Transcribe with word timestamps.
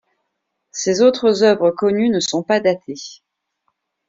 Ses 0.71 1.03
autres 1.03 1.43
œuvres 1.43 1.69
connues 1.69 2.09
ne 2.09 2.19
sont 2.19 2.41
pas 2.41 2.59
datées. 2.59 3.19